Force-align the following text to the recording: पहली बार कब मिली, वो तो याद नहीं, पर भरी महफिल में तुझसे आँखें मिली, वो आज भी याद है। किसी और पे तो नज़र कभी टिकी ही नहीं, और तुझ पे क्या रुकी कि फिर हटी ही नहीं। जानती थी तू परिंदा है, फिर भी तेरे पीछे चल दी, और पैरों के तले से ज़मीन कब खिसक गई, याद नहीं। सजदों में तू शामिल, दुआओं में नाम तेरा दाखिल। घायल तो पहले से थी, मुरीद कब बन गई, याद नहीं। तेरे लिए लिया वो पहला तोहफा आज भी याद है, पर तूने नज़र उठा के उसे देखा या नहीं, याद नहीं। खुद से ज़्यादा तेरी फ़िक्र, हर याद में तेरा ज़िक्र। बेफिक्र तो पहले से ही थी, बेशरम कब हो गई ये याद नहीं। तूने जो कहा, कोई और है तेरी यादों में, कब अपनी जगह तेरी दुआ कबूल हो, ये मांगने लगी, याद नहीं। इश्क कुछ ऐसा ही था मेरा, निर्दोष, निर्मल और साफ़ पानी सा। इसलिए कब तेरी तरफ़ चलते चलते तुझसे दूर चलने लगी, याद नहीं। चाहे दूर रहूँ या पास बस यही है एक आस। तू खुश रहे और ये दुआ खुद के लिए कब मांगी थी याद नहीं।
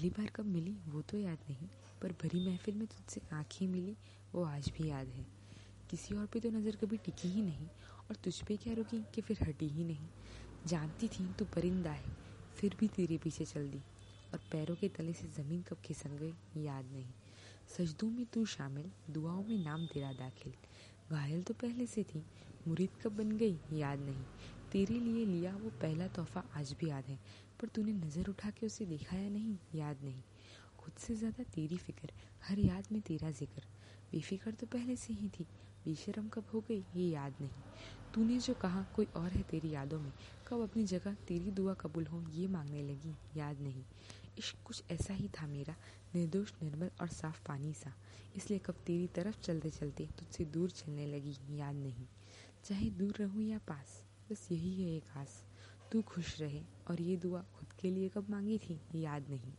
पहली 0.00 0.10
बार 0.10 0.26
कब 0.26 0.44
मिली, 0.44 0.76
वो 0.88 1.00
तो 1.02 1.18
याद 1.18 1.38
नहीं, 1.48 1.68
पर 2.02 2.12
भरी 2.12 2.40
महफिल 2.40 2.74
में 2.74 2.86
तुझसे 2.86 3.20
आँखें 3.32 3.66
मिली, 3.66 3.96
वो 4.34 4.44
आज 4.44 4.72
भी 4.78 4.88
याद 4.88 5.08
है। 5.08 5.26
किसी 5.90 6.14
और 6.14 6.26
पे 6.26 6.40
तो 6.40 6.50
नज़र 6.50 6.76
कभी 6.76 6.96
टिकी 6.96 7.28
ही 7.28 7.42
नहीं, 7.42 7.66
और 8.10 8.16
तुझ 8.16 8.42
पे 8.42 8.56
क्या 8.56 8.74
रुकी 8.74 9.04
कि 9.14 9.20
फिर 9.20 9.38
हटी 9.42 9.68
ही 9.68 9.84
नहीं। 9.84 10.08
जानती 10.66 11.08
थी 11.08 11.32
तू 11.38 11.44
परिंदा 11.44 11.90
है, 11.90 12.16
फिर 12.56 12.76
भी 12.80 12.88
तेरे 12.88 13.18
पीछे 13.18 13.44
चल 13.44 13.68
दी, 13.70 13.82
और 14.32 14.40
पैरों 14.52 14.76
के 14.76 14.88
तले 14.88 15.12
से 15.12 15.28
ज़मीन 15.28 15.62
कब 15.62 15.76
खिसक 15.84 16.10
गई, 16.10 16.34
याद 16.56 16.84
नहीं। 16.92 17.12
सजदों 17.68 18.10
में 18.10 18.26
तू 18.26 18.44
शामिल, 18.44 18.90
दुआओं 19.10 19.44
में 19.44 19.64
नाम 19.64 19.86
तेरा 19.86 20.12
दाखिल। 20.12 20.52
घायल 21.12 21.42
तो 21.42 21.54
पहले 21.54 21.86
से 21.86 22.02
थी, 22.02 22.24
मुरीद 22.68 22.90
कब 23.02 23.16
बन 23.16 23.32
गई, 23.32 23.60
याद 23.72 23.98
नहीं। 23.98 24.24
तेरे 24.72 24.98
लिए 25.00 25.24
लिया 25.26 25.52
वो 25.56 25.70
पहला 25.80 26.06
तोहफा 26.06 26.42
आज 26.56 26.74
भी 26.80 26.88
याद 26.88 27.04
है, 27.04 27.18
पर 27.60 27.68
तूने 27.68 27.92
नज़र 27.92 28.28
उठा 28.28 28.50
के 28.50 28.66
उसे 28.66 28.84
देखा 28.86 29.16
या 29.16 29.28
नहीं, 29.28 29.56
याद 29.74 30.02
नहीं। 30.04 30.22
खुद 30.78 30.92
से 30.98 31.14
ज़्यादा 31.14 31.44
तेरी 31.44 31.76
फ़िक्र, 31.76 32.10
हर 32.44 32.58
याद 32.58 32.84
में 32.92 33.00
तेरा 33.00 33.30
ज़िक्र। 33.30 33.62
बेफिक्र 34.12 34.50
तो 34.50 34.66
पहले 34.66 34.96
से 34.96 35.12
ही 35.12 35.28
थी, 35.28 35.46
बेशरम 35.84 36.28
कब 36.28 36.44
हो 36.54 36.60
गई 36.60 36.84
ये 36.96 37.08
याद 37.10 37.34
नहीं। 37.40 37.62
तूने 38.14 38.38
जो 38.38 38.54
कहा, 38.54 38.82
कोई 38.94 39.06
और 39.16 39.30
है 39.30 39.42
तेरी 39.42 39.70
यादों 39.70 39.98
में, 40.00 40.12
कब 40.48 40.60
अपनी 40.60 40.84
जगह 40.84 41.14
तेरी 41.28 41.50
दुआ 41.50 41.74
कबूल 41.74 42.06
हो, 42.06 42.22
ये 42.30 42.46
मांगने 42.48 42.82
लगी, 42.82 43.14
याद 43.36 43.60
नहीं। 43.60 43.84
इश्क 44.38 44.62
कुछ 44.64 44.82
ऐसा 44.90 45.14
ही 45.14 45.28
था 45.28 45.46
मेरा, 45.46 45.74
निर्दोष, 46.14 46.52
निर्मल 46.62 46.90
और 47.00 47.08
साफ़ 47.08 47.40
पानी 47.46 47.72
सा। 47.74 47.92
इसलिए 48.36 48.58
कब 48.58 48.82
तेरी 48.86 49.06
तरफ़ 49.06 49.40
चलते 49.40 49.70
चलते 49.70 50.08
तुझसे 50.18 50.44
दूर 50.44 50.70
चलने 50.70 51.06
लगी, 51.06 51.36
याद 51.50 51.74
नहीं। 51.74 52.06
चाहे 52.64 52.90
दूर 52.90 53.16
रहूँ 53.20 53.42
या 53.42 53.58
पास 53.68 54.02
बस 54.32 54.48
यही 54.52 54.82
है 54.82 54.96
एक 54.96 55.16
आस। 55.16 55.44
तू 55.92 56.02
खुश 56.02 56.40
रहे 56.40 56.62
और 56.90 57.00
ये 57.00 57.16
दुआ 57.16 57.42
खुद 57.42 57.72
के 57.72 57.90
लिए 57.90 58.08
कब 58.08 58.30
मांगी 58.30 58.58
थी 58.58 58.80
याद 58.94 59.28
नहीं। 59.28 59.52